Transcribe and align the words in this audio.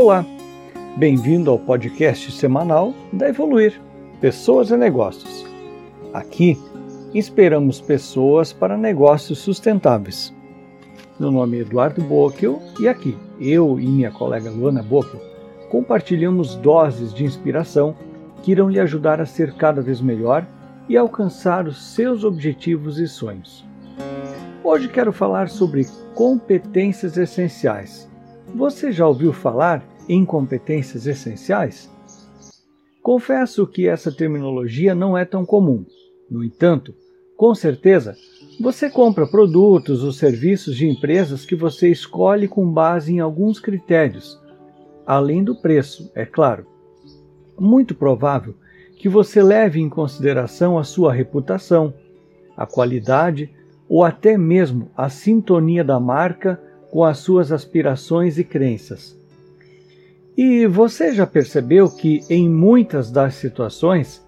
Olá, 0.00 0.24
bem-vindo 0.96 1.50
ao 1.50 1.58
podcast 1.58 2.30
semanal 2.30 2.94
da 3.12 3.30
Evoluir 3.30 3.80
Pessoas 4.20 4.70
e 4.70 4.76
Negócios. 4.76 5.44
Aqui 6.14 6.56
inspiramos 7.12 7.80
pessoas 7.80 8.52
para 8.52 8.76
negócios 8.76 9.40
sustentáveis. 9.40 10.32
Meu 11.18 11.32
nome 11.32 11.58
é 11.58 11.60
Eduardo 11.62 12.00
Bocchio 12.00 12.60
e 12.78 12.86
aqui 12.86 13.18
eu 13.40 13.80
e 13.80 13.88
minha 13.88 14.12
colega 14.12 14.48
Luana 14.48 14.84
Bocchio 14.84 15.20
compartilhamos 15.68 16.54
doses 16.54 17.12
de 17.12 17.24
inspiração 17.24 17.96
que 18.44 18.52
irão 18.52 18.70
lhe 18.70 18.78
ajudar 18.78 19.20
a 19.20 19.26
ser 19.26 19.52
cada 19.54 19.82
vez 19.82 20.00
melhor 20.00 20.46
e 20.88 20.96
alcançar 20.96 21.66
os 21.66 21.92
seus 21.92 22.22
objetivos 22.22 23.00
e 23.00 23.08
sonhos. 23.08 23.66
Hoje 24.62 24.86
quero 24.86 25.12
falar 25.12 25.48
sobre 25.48 25.88
competências 26.14 27.16
essenciais 27.16 28.08
você 28.54 28.90
já 28.90 29.06
ouviu 29.06 29.32
falar 29.32 29.84
em 30.08 30.24
competências 30.24 31.06
essenciais? 31.06 31.90
Confesso 33.02 33.66
que 33.66 33.86
essa 33.86 34.10
terminologia 34.10 34.94
não 34.94 35.16
é 35.16 35.24
tão 35.24 35.44
comum. 35.44 35.84
No 36.30 36.44
entanto, 36.44 36.94
com 37.36 37.54
certeza, 37.54 38.16
você 38.60 38.90
compra 38.90 39.26
produtos 39.26 40.02
ou 40.02 40.12
serviços 40.12 40.76
de 40.76 40.88
empresas 40.88 41.46
que 41.46 41.54
você 41.54 41.88
escolhe 41.88 42.48
com 42.48 42.70
base 42.70 43.14
em 43.14 43.20
alguns 43.20 43.60
critérios, 43.60 44.38
além 45.06 45.44
do 45.44 45.54
preço, 45.54 46.10
é 46.14 46.26
claro. 46.26 46.66
Muito 47.58 47.94
provável 47.94 48.54
que 48.96 49.08
você 49.08 49.42
leve 49.42 49.80
em 49.80 49.88
consideração 49.88 50.76
a 50.76 50.84
sua 50.84 51.12
reputação, 51.12 51.94
a 52.56 52.66
qualidade 52.66 53.50
ou 53.88 54.04
até 54.04 54.36
mesmo 54.36 54.90
a 54.96 55.08
sintonia 55.08 55.84
da 55.84 56.00
marca 56.00 56.60
com 56.90 57.04
as 57.04 57.18
suas 57.18 57.52
aspirações 57.52 58.38
e 58.38 58.44
crenças. 58.44 59.16
E 60.36 60.66
você 60.66 61.12
já 61.12 61.26
percebeu 61.26 61.90
que, 61.90 62.20
em 62.30 62.48
muitas 62.48 63.10
das 63.10 63.34
situações, 63.34 64.24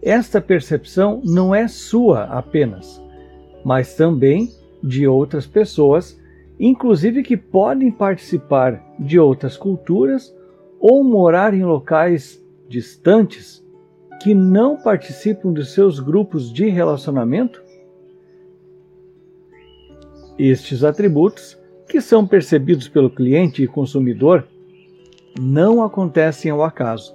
esta 0.00 0.40
percepção 0.40 1.20
não 1.24 1.54
é 1.54 1.68
sua 1.68 2.24
apenas, 2.24 3.00
mas 3.64 3.94
também 3.94 4.50
de 4.82 5.06
outras 5.06 5.46
pessoas, 5.46 6.18
inclusive 6.58 7.22
que 7.22 7.36
podem 7.36 7.90
participar 7.90 8.82
de 8.98 9.18
outras 9.18 9.56
culturas 9.56 10.34
ou 10.80 11.04
morar 11.04 11.54
em 11.54 11.62
locais 11.62 12.42
distantes 12.68 13.62
que 14.22 14.34
não 14.34 14.76
participam 14.76 15.52
dos 15.52 15.72
seus 15.72 16.00
grupos 16.00 16.52
de 16.52 16.68
relacionamento? 16.68 17.62
Estes 20.38 20.82
atributos 20.82 21.60
que 21.92 22.00
são 22.00 22.26
percebidos 22.26 22.88
pelo 22.88 23.10
cliente 23.10 23.62
e 23.62 23.68
consumidor 23.68 24.48
não 25.38 25.82
acontecem 25.82 26.50
ao 26.50 26.64
acaso. 26.64 27.14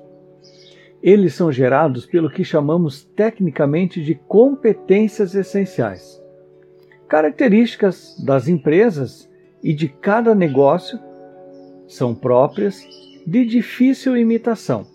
Eles 1.01 1.33
são 1.33 1.51
gerados 1.51 2.05
pelo 2.05 2.29
que 2.29 2.43
chamamos 2.43 3.03
tecnicamente 3.03 4.03
de 4.03 4.13
competências 4.13 5.33
essenciais. 5.33 6.21
Características 7.07 8.23
das 8.23 8.47
empresas 8.47 9.27
e 9.63 9.73
de 9.73 9.87
cada 9.87 10.35
negócio 10.35 10.99
são 11.87 12.13
próprias 12.13 12.79
de 13.25 13.45
difícil 13.45 14.15
imitação. 14.15 14.85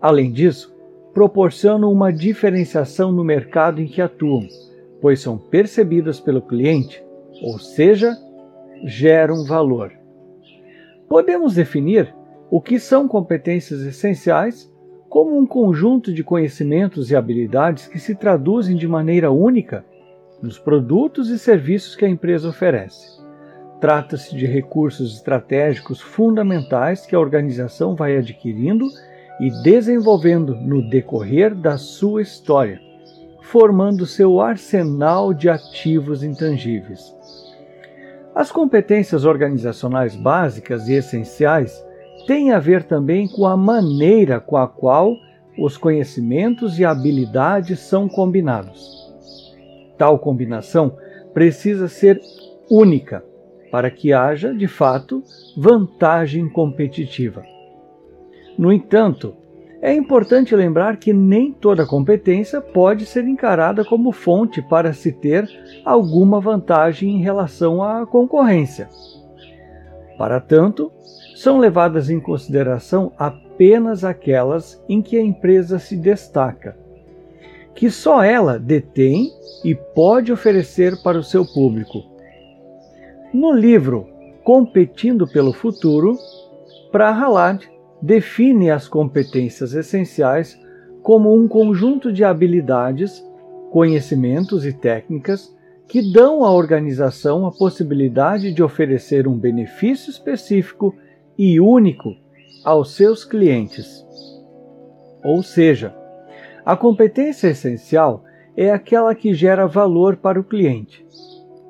Além 0.00 0.32
disso, 0.32 0.74
proporcionam 1.12 1.92
uma 1.92 2.10
diferenciação 2.10 3.12
no 3.12 3.22
mercado 3.22 3.82
em 3.82 3.86
que 3.86 4.00
atuam, 4.00 4.48
pois 4.98 5.20
são 5.20 5.36
percebidas 5.36 6.18
pelo 6.18 6.40
cliente, 6.40 7.04
ou 7.42 7.58
seja, 7.58 8.16
geram 8.84 9.44
valor. 9.44 9.92
Podemos 11.08 11.54
definir 11.54 12.14
o 12.50 12.60
que 12.60 12.78
são 12.78 13.08
competências 13.08 13.80
essenciais 13.80 14.70
como 15.08 15.38
um 15.38 15.46
conjunto 15.46 16.12
de 16.12 16.24
conhecimentos 16.24 17.10
e 17.10 17.16
habilidades 17.16 17.86
que 17.86 17.98
se 17.98 18.14
traduzem 18.14 18.76
de 18.76 18.88
maneira 18.88 19.30
única 19.30 19.84
nos 20.42 20.58
produtos 20.58 21.28
e 21.28 21.38
serviços 21.38 21.94
que 21.94 22.04
a 22.04 22.08
empresa 22.08 22.48
oferece. 22.48 23.20
Trata-se 23.80 24.34
de 24.34 24.46
recursos 24.46 25.14
estratégicos 25.14 26.00
fundamentais 26.00 27.04
que 27.04 27.14
a 27.14 27.20
organização 27.20 27.94
vai 27.94 28.16
adquirindo 28.16 28.86
e 29.40 29.50
desenvolvendo 29.62 30.54
no 30.54 30.88
decorrer 30.88 31.54
da 31.54 31.76
sua 31.76 32.22
história, 32.22 32.80
formando 33.42 34.06
seu 34.06 34.40
arsenal 34.40 35.34
de 35.34 35.48
ativos 35.48 36.22
intangíveis. 36.22 37.02
As 38.34 38.50
competências 38.50 39.24
organizacionais 39.26 40.16
básicas 40.16 40.88
e 40.88 40.94
essenciais 40.94 41.84
têm 42.26 42.50
a 42.50 42.58
ver 42.58 42.84
também 42.84 43.28
com 43.28 43.46
a 43.46 43.56
maneira 43.56 44.40
com 44.40 44.56
a 44.56 44.66
qual 44.66 45.14
os 45.58 45.76
conhecimentos 45.76 46.78
e 46.78 46.84
habilidades 46.84 47.80
são 47.80 48.08
combinados. 48.08 49.12
Tal 49.98 50.18
combinação 50.18 50.96
precisa 51.34 51.88
ser 51.88 52.20
única 52.70 53.22
para 53.70 53.90
que 53.90 54.12
haja, 54.12 54.54
de 54.54 54.66
fato, 54.66 55.22
vantagem 55.56 56.48
competitiva. 56.48 57.42
No 58.58 58.72
entanto, 58.72 59.34
é 59.82 59.92
importante 59.92 60.54
lembrar 60.54 60.96
que 60.96 61.12
nem 61.12 61.50
toda 61.50 61.84
competência 61.84 62.60
pode 62.60 63.04
ser 63.04 63.24
encarada 63.24 63.84
como 63.84 64.12
fonte 64.12 64.62
para 64.62 64.92
se 64.92 65.10
ter 65.10 65.50
alguma 65.84 66.40
vantagem 66.40 67.16
em 67.16 67.20
relação 67.20 67.82
à 67.82 68.06
concorrência. 68.06 68.88
Para 70.16 70.40
tanto, 70.40 70.92
são 71.34 71.58
levadas 71.58 72.08
em 72.08 72.20
consideração 72.20 73.12
apenas 73.18 74.04
aquelas 74.04 74.80
em 74.88 75.02
que 75.02 75.16
a 75.16 75.22
empresa 75.22 75.80
se 75.80 75.96
destaca, 75.96 76.76
que 77.74 77.90
só 77.90 78.22
ela 78.22 78.60
detém 78.60 79.32
e 79.64 79.74
pode 79.74 80.32
oferecer 80.32 81.02
para 81.02 81.18
o 81.18 81.24
seu 81.24 81.44
público. 81.44 82.04
No 83.34 83.50
livro 83.50 84.06
Competindo 84.44 85.26
pelo 85.26 85.52
Futuro, 85.52 86.16
Prahalad 86.92 87.71
define 88.02 88.70
as 88.70 88.88
competências 88.88 89.74
essenciais 89.74 90.60
como 91.02 91.34
um 91.34 91.46
conjunto 91.46 92.12
de 92.12 92.24
habilidades, 92.24 93.24
conhecimentos 93.70 94.66
e 94.66 94.72
técnicas 94.72 95.54
que 95.86 96.12
dão 96.12 96.44
à 96.44 96.50
organização 96.50 97.46
a 97.46 97.52
possibilidade 97.52 98.52
de 98.52 98.62
oferecer 98.62 99.28
um 99.28 99.38
benefício 99.38 100.10
específico 100.10 100.94
e 101.38 101.60
único 101.60 102.14
aos 102.64 102.94
seus 102.94 103.24
clientes. 103.24 104.04
Ou 105.22 105.42
seja, 105.42 105.94
a 106.64 106.76
competência 106.76 107.48
essencial 107.48 108.24
é 108.56 108.70
aquela 108.70 109.14
que 109.14 109.34
gera 109.34 109.66
valor 109.66 110.16
para 110.16 110.40
o 110.40 110.44
cliente, 110.44 111.04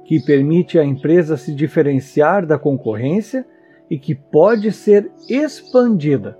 que 0.04 0.21
permite 0.21 0.78
à 0.78 0.84
empresa 0.84 1.37
se 1.37 1.54
diferenciar 1.54 2.47
da 2.47 2.59
concorrência 2.59 3.47
e 3.92 3.98
que 3.98 4.14
pode 4.14 4.72
ser 4.72 5.12
expandida. 5.28 6.38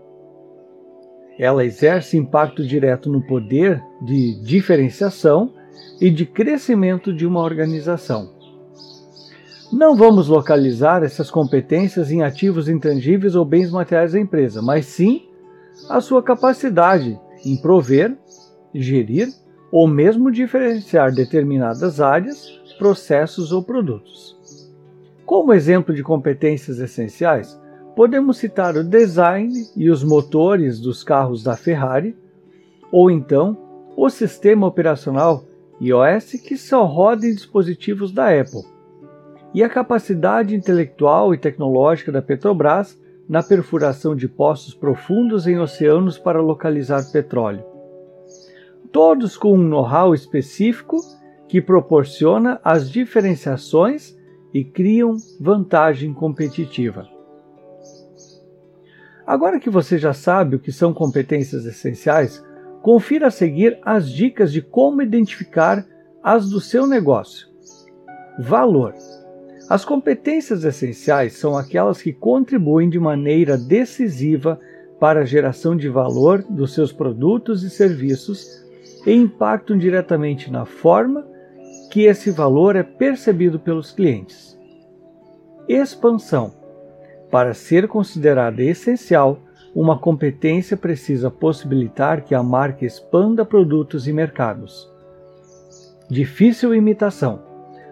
Ela 1.39 1.67
exerce 1.67 2.17
impacto 2.17 2.67
direto 2.67 3.11
no 3.13 3.21
poder 3.27 3.79
de 4.01 4.43
diferenciação 4.43 5.53
e 6.01 6.09
de 6.09 6.25
crescimento 6.25 7.13
de 7.13 7.27
uma 7.27 7.43
organização. 7.43 8.31
Não 9.71 9.95
vamos 9.95 10.29
localizar 10.29 11.03
essas 11.03 11.31
competências 11.31 12.11
em 12.11 12.23
ativos 12.23 12.71
intangíveis 12.71 13.35
ou 13.35 13.45
bens 13.45 13.71
materiais 13.71 14.13
da 14.13 14.21
empresa, 14.21 14.63
mas 14.63 14.87
sim 14.87 15.29
a 15.91 16.01
sua 16.01 16.23
capacidade 16.23 17.21
em 17.45 17.61
prover, 17.61 18.17
gerir 18.75 19.29
ou 19.71 19.87
mesmo 19.87 20.33
diferenciar 20.33 21.13
determinadas 21.13 22.01
áreas, 22.01 22.49
processos 22.79 23.53
ou 23.53 23.63
produtos. 23.63 24.41
Como 25.33 25.55
exemplo 25.55 25.95
de 25.95 26.03
competências 26.03 26.79
essenciais, 26.79 27.59
podemos 27.97 28.37
citar 28.37 28.77
o 28.77 28.85
design 28.85 29.51
e 29.75 29.89
os 29.89 30.05
motores 30.05 30.79
dos 30.79 31.03
carros 31.03 31.43
da 31.43 31.57
Ferrari, 31.57 32.15
ou 32.93 33.11
então 33.11 33.57
o 33.97 34.11
sistema 34.11 34.67
operacional 34.67 35.47
iOS 35.81 36.33
que 36.33 36.55
só 36.55 36.85
roda 36.85 37.27
em 37.27 37.35
dispositivos 37.35 38.13
da 38.13 38.29
Apple, 38.29 38.61
e 39.55 39.63
a 39.63 39.71
capacidade 39.71 40.55
intelectual 40.55 41.33
e 41.33 41.39
tecnológica 41.39 42.13
da 42.13 42.21
Petrobras 42.21 43.01
na 43.27 43.43
perfuração 43.43 44.15
de 44.15 44.29
poços 44.29 44.75
profundos 44.75 45.47
em 45.47 45.59
oceanos 45.59 46.19
para 46.19 46.43
localizar 46.43 47.11
petróleo. 47.11 47.65
Todos 48.93 49.39
com 49.39 49.55
um 49.55 49.63
know-how 49.67 50.13
específico 50.13 50.99
que 51.49 51.63
proporciona 51.63 52.61
as 52.63 52.91
diferenciações 52.91 54.21
e 54.53 54.65
criam 54.65 55.17
vantagem 55.41 56.13
competitiva. 56.13 57.09
Agora 59.27 59.61
que 59.61 59.71
você 59.71 59.99
já 59.99 60.13
sabe 60.13 60.57
o 60.57 60.59
que 60.59 60.73
são 60.73 60.93
competências 60.93 61.65
essenciais, 61.65 62.45
confira 62.83 63.29
a 63.29 63.31
seguir 63.31 63.79
as 63.83 64.11
dicas 64.11 64.53
de 64.53 64.61
como 64.61 65.01
identificar 65.01 65.87
as 66.23 66.51
do 66.51 66.61
seu 66.61 66.87
negócio. 66.87 67.49
Valor. 68.39 68.95
As 69.69 69.85
competências 69.85 70.65
essenciais 70.65 71.35
são 71.35 71.57
aquelas 71.57 72.03
que 72.03 72.13
contribuem 72.13 72.91
de 72.91 72.99
maneira 72.99 73.57
decisiva 73.57 74.59
para 74.99 75.21
a 75.21 75.25
geração 75.25 75.77
de 75.77 75.89
valor 75.89 76.45
dos 76.49 76.75
seus 76.75 76.93
produtos 76.93 77.63
e 77.63 77.71
serviços 77.71 78.63
e 79.07 79.13
impactam 79.13 79.79
diretamente 79.79 80.51
na 80.51 80.65
forma 80.65 81.27
que 81.91 82.05
esse 82.05 82.31
valor 82.31 82.77
é 82.77 82.83
percebido 82.83 83.59
pelos 83.59 83.93
clientes. 83.93 84.59
Expansão. 85.69 86.53
Para 87.31 87.55
ser 87.55 87.89
considerada 87.89 88.63
essencial, 88.63 89.39
uma 89.75 89.99
competência 89.99 90.77
precisa 90.77 91.31
possibilitar 91.31 92.23
que 92.23 92.35
a 92.35 92.43
marca 92.43 92.85
expanda 92.85 93.45
produtos 93.45 94.07
e 94.07 94.13
mercados. 94.13 94.91
Difícil 96.11 96.75
imitação. 96.75 97.43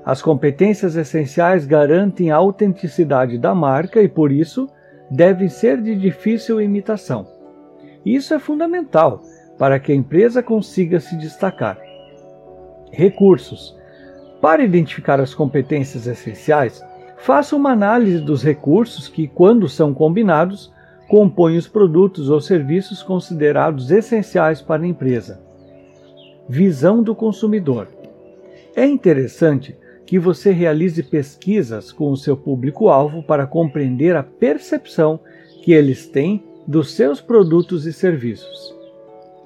As 0.04 0.20
competências 0.20 0.96
essenciais 0.96 1.66
garantem 1.66 2.30
a 2.30 2.36
autenticidade 2.36 3.38
da 3.38 3.54
marca 3.54 4.02
e, 4.02 4.08
por 4.08 4.32
isso, 4.32 4.68
devem 5.10 5.48
ser 5.48 5.80
de 5.80 5.94
difícil 5.94 6.60
imitação. 6.60 7.26
Isso 8.04 8.32
é 8.34 8.38
fundamental 8.38 9.22
para 9.58 9.78
que 9.78 9.92
a 9.92 9.94
empresa 9.94 10.42
consiga 10.42 11.00
se 11.00 11.16
destacar. 11.16 11.89
Recursos. 12.90 13.76
Para 14.40 14.62
identificar 14.62 15.20
as 15.20 15.34
competências 15.34 16.06
essenciais, 16.06 16.82
faça 17.18 17.54
uma 17.54 17.72
análise 17.72 18.18
dos 18.18 18.42
recursos 18.42 19.08
que, 19.08 19.28
quando 19.28 19.68
são 19.68 19.92
combinados, 19.92 20.72
compõem 21.08 21.56
os 21.56 21.68
produtos 21.68 22.30
ou 22.30 22.40
serviços 22.40 23.02
considerados 23.02 23.90
essenciais 23.90 24.62
para 24.62 24.82
a 24.82 24.86
empresa. 24.86 25.40
Visão 26.48 27.02
do 27.02 27.14
consumidor. 27.14 27.88
É 28.74 28.86
interessante 28.86 29.76
que 30.06 30.18
você 30.18 30.50
realize 30.50 31.02
pesquisas 31.02 31.92
com 31.92 32.10
o 32.10 32.16
seu 32.16 32.36
público-alvo 32.36 33.22
para 33.22 33.46
compreender 33.46 34.16
a 34.16 34.22
percepção 34.22 35.20
que 35.62 35.72
eles 35.72 36.06
têm 36.06 36.42
dos 36.66 36.92
seus 36.92 37.20
produtos 37.20 37.86
e 37.86 37.92
serviços. 37.92 38.74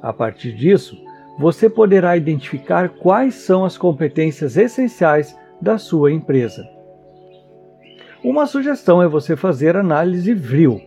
A 0.01 0.13
partir 0.13 0.53
disso, 0.53 0.97
você 1.39 1.69
poderá 1.69 2.17
identificar 2.17 2.89
quais 2.89 3.35
são 3.35 3.65
as 3.65 3.77
competências 3.77 4.57
essenciais 4.57 5.37
da 5.61 5.79
sua 5.79 6.13
empresa. 6.13 6.65
Uma 8.23 8.47
sugestão 8.47 9.03
é 9.03 9.09
você 9.09 9.37
fazer 9.37 9.77
análise 9.77 10.33
VRIL. 10.33 10.81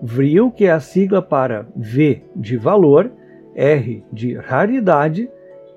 VRIL, 0.00 0.50
que 0.50 0.64
é 0.64 0.72
a 0.72 0.80
sigla 0.80 1.22
para 1.22 1.66
V 1.76 2.22
de 2.34 2.56
valor, 2.56 3.12
R 3.54 4.04
de 4.12 4.34
raridade, 4.34 5.30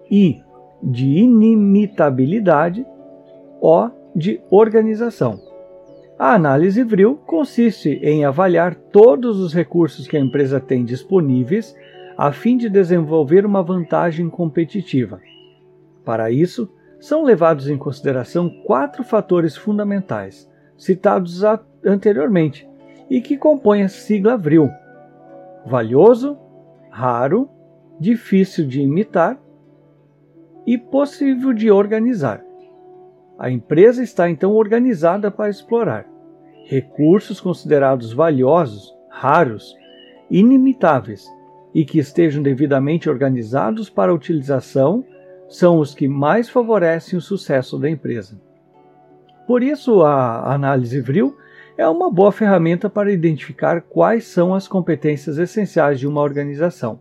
I 0.10 0.42
de 0.82 1.06
inimitabilidade, 1.06 2.86
O 3.62 3.90
de 4.16 4.42
organização. 4.50 5.40
A 6.18 6.34
análise 6.34 6.84
VRIL 6.84 7.20
consiste 7.26 7.90
em 8.02 8.24
avaliar 8.24 8.74
todos 8.74 9.40
os 9.40 9.54
recursos 9.54 10.08
que 10.08 10.16
a 10.16 10.20
empresa 10.20 10.60
tem 10.60 10.86
disponíveis 10.86 11.76
a 12.18 12.32
fim 12.32 12.58
de 12.58 12.70
desenvolver 12.70 13.46
uma 13.46 13.62
vantagem 13.62 14.30
competitiva. 14.30 15.20
Para 16.04 16.32
isso, 16.32 16.70
são 17.00 17.24
levados 17.24 17.70
em 17.70 17.78
consideração 17.78 18.50
quatro 18.66 19.04
fatores 19.04 19.56
fundamentais 19.56 20.50
citados 20.78 21.42
anteriormente 21.84 22.68
e 23.10 23.22
que 23.22 23.38
compõem 23.38 23.84
a 23.84 23.90
sigla 23.90 24.38
VRIL: 24.38 24.70
valioso, 25.66 26.38
raro, 26.90 27.50
difícil 28.00 28.68
de 28.68 28.82
imitar 28.82 29.40
e 30.66 30.78
possível 30.78 31.54
de 31.54 31.70
organizar. 31.70 32.44
A 33.38 33.52
empresa 33.52 34.02
está 34.02 34.30
então 34.30 34.54
organizada 34.54 35.30
para 35.30 35.50
explorar 35.50 36.08
recursos 36.66 37.40
considerados 37.40 38.12
valiosos, 38.12 38.96
raros, 39.10 39.76
inimitáveis 40.32 41.30
e 41.76 41.84
que 41.84 42.00
estejam 42.00 42.42
devidamente 42.42 43.10
organizados 43.10 43.90
para 43.90 44.14
utilização 44.14 45.04
são 45.50 45.78
os 45.78 45.94
que 45.94 46.08
mais 46.08 46.48
favorecem 46.48 47.20
o 47.20 47.22
sucesso 47.22 47.78
da 47.78 47.90
empresa. 47.90 48.40
Por 49.46 49.62
isso, 49.62 50.02
a 50.02 50.54
análise 50.54 51.02
VRIL 51.02 51.36
é 51.78 51.86
uma 51.86 52.10
boa 52.10 52.32
ferramenta 52.32 52.90
para 52.90 53.12
identificar 53.12 53.82
quais 53.82 54.24
são 54.24 54.56
as 54.56 54.70
competências 54.70 55.38
essenciais 55.38 56.00
de 56.00 56.08
uma 56.08 56.22
organização. 56.22 56.98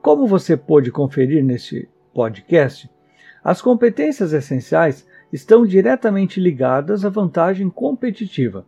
Como 0.00 0.26
você 0.26 0.56
pôde 0.56 0.90
conferir 0.90 1.44
neste 1.44 1.86
podcast, 2.14 2.90
as 3.44 3.60
competências 3.60 4.32
essenciais 4.32 5.06
estão 5.30 5.66
diretamente 5.66 6.40
ligadas 6.40 7.04
à 7.04 7.10
vantagem 7.10 7.68
competitiva. 7.68 8.64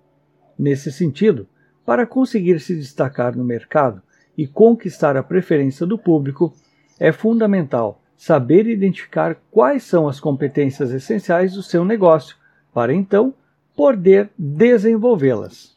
Nesse 0.59 0.93
sentido, 0.93 1.49
para 1.87 2.07
conseguir 2.07 2.61
se 2.61 2.77
destacar 2.77 3.35
no 3.35 3.43
mercado 3.43 4.03
e 4.37 4.47
conquistar 4.47 5.17
a 5.17 5.23
preferência 5.23 5.87
do 5.87 5.99
público, 5.99 6.53
é 6.99 7.13
fundamental 7.13 8.01
saber 8.17 8.67
identificar 8.67 9.37
quais 9.51 9.83
são 9.83 10.07
as 10.07 10.21
competências 10.21 10.91
essenciais 10.93 11.55
do 11.55 11.63
seu 11.63 11.85
negócio 11.85 12.37
para 12.73 12.93
então 12.93 13.33
poder 13.75 14.29
desenvolvê-las. 14.39 15.75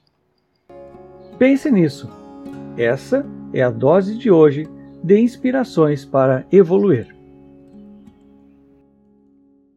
Pense 1.38 1.72
nisso. 1.72 2.10
Essa 2.78 3.26
é 3.54 3.62
a 3.62 3.70
dose 3.70 4.18
de 4.18 4.30
hoje 4.30 4.68
de 5.02 5.20
inspirações 5.20 6.04
para 6.04 6.46
evoluir. 6.52 7.23